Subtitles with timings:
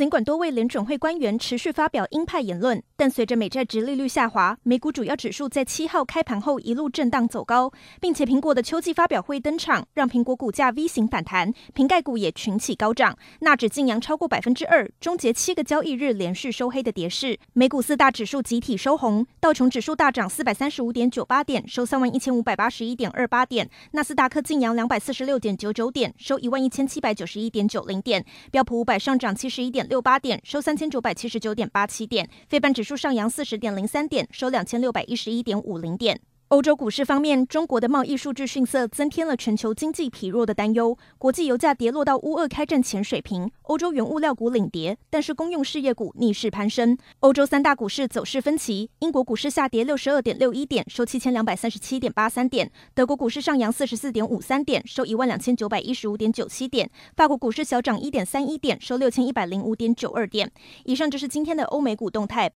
[0.00, 7.70] 尽管多位联准会官员持续发表鹰派言论，但随着美债殖利率下滑，美股主要指数在七号开盘后一路震荡走高，
[8.00, 17.38] 并且苹果的秋季发表会登场，让苹果股价 V 型反弹，瓶盖股也群起高涨，纳指净扬超过百分之二，终结七个交易日连续收黑的跌势。
[17.52, 29.86] 美股四大指数集体收红，道琼指数大涨四百三十五点九八点，收三万一千五百八十一点二八点；纳斯达克净扬两百四十六点九九点，收一万一千七百九十一点九零点；标普五百上涨七十一点。
[29.90, 36.20] 六八点收三千九百七十九点八七点，非半指数上扬四十点零三点，收两千六百一十一点五零点。
[36.50, 40.98] 欧洲股市方面，中国的贸易数据逊色，增添了全球经济疲弱的担忧。
[41.16, 46.98] 国际油价跌落到乌俄开战前水平，欧洲原物料股领跌，但是公用事业股逆势攀升。
[47.20, 60.50] 欧洲三大股市走势分歧，英国股市下跌六十二点六一点，收七千两百三十七点八三点；德国股市上扬四十四点五三点，收一万两千九百一十五点九七点；法国股市小涨一点三一点，收六千一百零五点九二点。
[60.84, 62.48] 以上就是今天的欧美股动态，